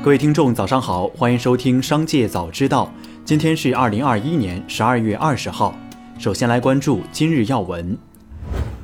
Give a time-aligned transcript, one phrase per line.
[0.00, 2.90] 各位听众，早上好，欢迎收听《商界早知道》。
[3.24, 5.74] 今天是二零二一年十二月二十号。
[6.18, 7.98] 首先来关注今日要闻。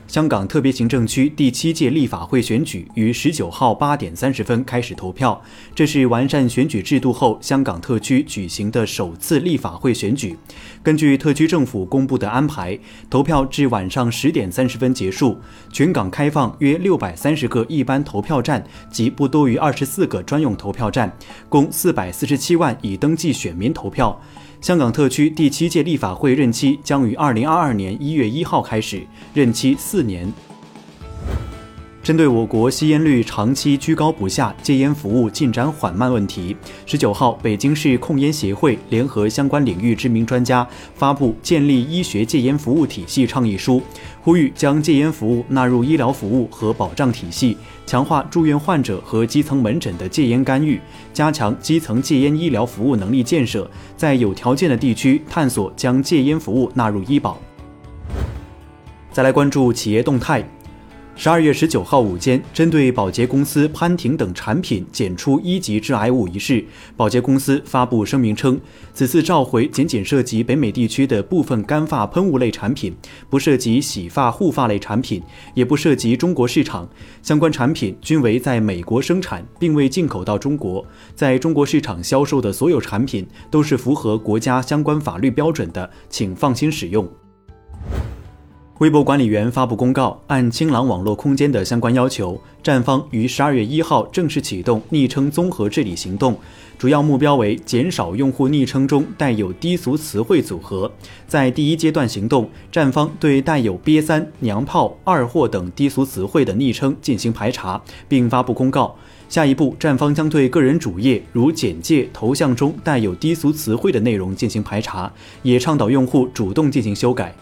[0.06, 5.40] 香港特别行政区第七届立法会选举于十九号八点三十分开始投票，
[5.74, 10.36] 这是完善选举制度后香港特区举行的首次立法会选举。
[10.82, 12.78] 根据特区政府公布的安排，
[13.08, 15.38] 投票至晚上十点三十分结束。
[15.72, 21.10] 全港开放约六百三十个一般投票站及不多于二十四个专用投票站，
[21.48, 24.20] 共四百四十七万已登记选民投票。
[24.64, 30.26] 香港特区第七届立法会任期将于二零二二年一月一号开始，任期四年。
[32.04, 36.54] 针对我国吸烟率长期居高不下、戒烟服务进展缓慢问题，
[36.84, 43.76] 十九号，北京市控烟协会联合相关领域知名专家发布《建立医学戒烟服务体系倡议书》，
[44.20, 50.78] 呼吁将戒烟服务纳入医疗服务和保障体系，强化住院患者和基层门诊的戒烟干预，
[51.14, 53.66] 加强基层戒烟医疗服务能力建设，
[53.96, 57.40] 在有条件的地区探索将戒烟服务纳入医保。
[59.10, 60.46] 再来关注企业动态。
[61.16, 66.62] 十二月十九号午间，针对宝洁公司潘婷等产品检出一级致癌物一事，
[66.96, 68.60] 宝洁公司发布声明称，
[68.92, 72.94] 此次召回仅仅涉及北美地区的部分干发喷雾类产品，
[73.30, 75.22] 不涉及洗发护发类产品，
[75.54, 76.86] 也不涉及中国市场。
[77.22, 87.08] 相关产品均为在美国生产，并未进口到中国，在中国市场销售的所有产品都是符合国家相关法律标准的，请放心使用。
[88.80, 96.36] 微博管理员发布公告，按清朗网络空间的相关要求，站方于十二月一号正式启动昵称综合治理行动，
[96.76, 100.90] 主要目标为减少用户昵称中带有低俗词汇组合。
[101.28, 108.92] 在第一阶段行动，站方对带有“瘪三”“娘炮”“二货”等低俗词汇的昵称进行排查，并发布公告。
[109.28, 115.12] 下一步，站方将对个人主页如简介、头像中带有低俗词汇的内容进行排查，
[115.44, 117.32] 也倡导用户主动进行修改。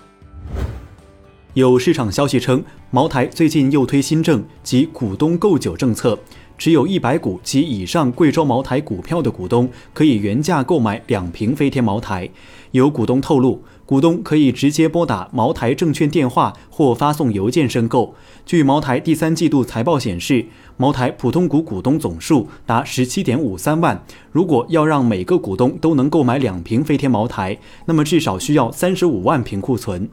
[1.54, 6.18] 有市场消息称，茅台最近又推新政及股东购酒政策，
[6.56, 12.26] 持有一百股及以上贵州茅台股票的股东可以原价购买两瓶飞天茅台。
[12.70, 18.14] 有股东透露，股东可以直接拨打茅台证券电话或发送邮件申购。
[18.46, 20.46] 据茅台第三季度财报显示，
[20.78, 24.02] 茅台普通股股东总数达十七点五三万。
[24.30, 30.08] 如果要让每个股东都能购买两瓶飞天茅台，那么至少需要三十五万瓶库存。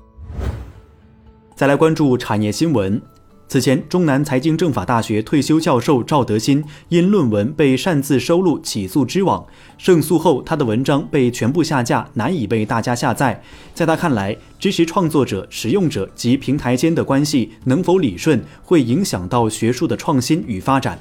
[1.60, 3.02] 再来关注产业新闻。
[3.50, 9.46] 此前，中南财经政法大学退休教授赵德新因论文被擅自收录起诉知网，
[9.78, 13.44] 胜诉后他的文章被全部下架，难以被大家下载。
[13.74, 20.98] 在他看来，支持创作者、使用者及平台间的关系能否理顺，会影响到学术的创新与发展。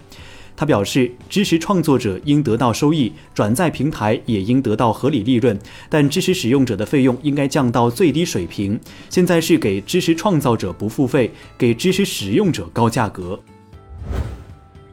[0.59, 5.57] 他表示，知识创作者应得到收益，转载平台也应得到合理利润，
[5.89, 8.77] 但知识使用者的费用应该降到最低水平。
[9.09, 13.39] 现在是给知识创造者不付费，给知识使用者高价格。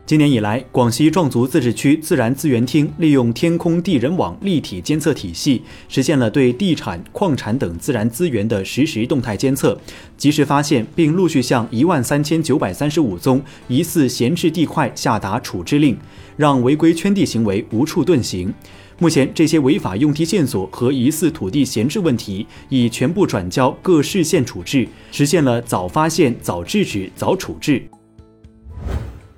[0.07, 9.75] 今年以来，广西壮族自治区自然资源厅利用天空地人网立体监测体系，实现了对地产、矿产等自然资源的实时动态监测，
[10.16, 15.97] 及时发现并陆续向一万三千九百三十五宗疑似闲置地块下达处置令，
[16.37, 18.53] 让违规圈地行为无处遁形。
[18.99, 27.81] 目前，这些违法用地线索和疑似土地闲置问题已全部转交各市县处置，实现了早发现、早制止、早处置。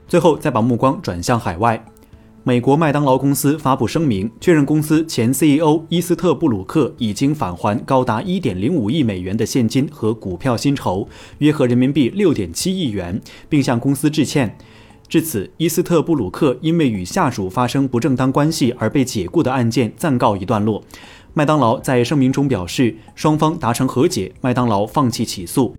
[0.07, 1.83] 最后，再把目光转向海外，
[2.43, 11.09] 美国麦当劳公司发布声明，确认公司前 CEO 伊斯特布鲁克已经返还高达1.05亿美元的现金和股票薪酬，
[11.39, 14.57] 约合人民币6.7亿元，并向公司致歉。
[15.09, 20.81] 至此，伊斯特布鲁克因为与下属发生不正当关系而被解雇的案件暂告一段落。
[21.33, 25.75] 麦当劳在声明中表示，双方达成和解，麦当劳放弃起诉。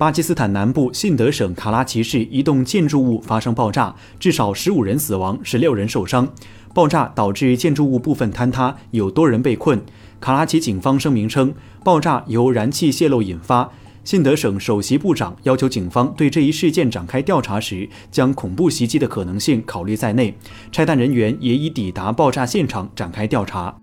[0.00, 6.26] 巴基斯坦南部信德省卡拉奇市一栋建筑物发生爆炸，至少十五人死亡，十六人受伤。
[6.72, 9.78] 爆炸导致建筑物部分坍塌，有多人被困。
[10.18, 11.52] 卡拉奇警方声明称，
[11.84, 13.70] 爆炸由燃气泄漏引发。
[14.02, 20.34] 信德省首席部长要求警方对这一事件展开调查时，将恐怖袭击的可能性考虑在内。
[20.72, 23.76] 拆弹人员也已抵达爆炸现场展开调查。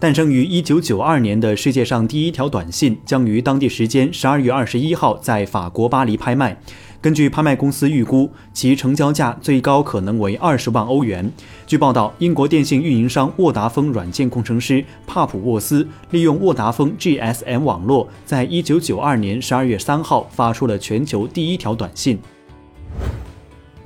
[0.00, 6.60] 诞生于1992年的世界上第一条短信将于当地时间12月21号在法国巴黎拍卖。
[7.00, 11.30] 根据拍卖公司预估，其成交价最高可能为20万欧元。
[11.66, 22.18] 据报道，英国电信运营商沃达丰软件工程师帕普沃斯利用沃达丰 GSM 网络，在1992年12月3号发出了全球第一条短信。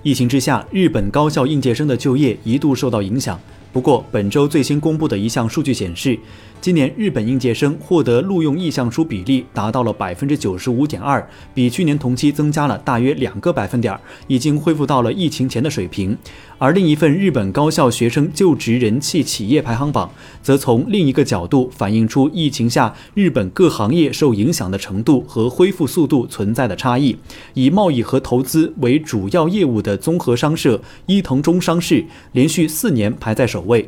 [0.02, 3.38] 疫情之下，日本高校应届生的就业一度受到影响。
[3.70, 6.19] 不过，本周最新公布的一项数据显示，
[6.61, 11.25] 今年日本应届生获得录用意向书比例达到了百分之九十五点二，
[11.55, 16.17] 比去年同期增加了大约两个百分点，已经恢复到了疫情前的水平。
[16.56, 20.11] 而另一份日本高校学生就职人气企业排行榜，
[20.43, 27.17] 则从另一个角度反映出疫情下日本各行业受影响的程度和恢复速度存在的差异。
[27.55, 33.84] 以贸易和投资为主要业务的综合商社伊藤忠商事，连续四年排在首首位。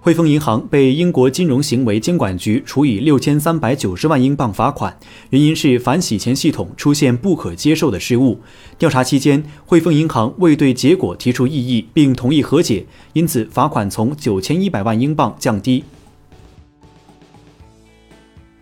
[0.00, 4.98] 汇丰银行被英国金融行为监管局处以六千三百九十万英镑罚款，
[5.30, 8.40] 原因是反洗钱系统出现不可接受的失误。
[8.78, 15.84] 调查期间，汇丰银行未对结果提出异议，并同意和解，因此罚款从九千一百万英镑降低。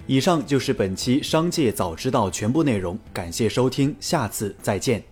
[0.07, 5.10] 以上就是本期《商界早知道》全部内容，感谢收听，下次再见。